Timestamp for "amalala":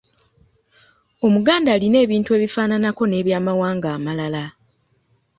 3.95-4.45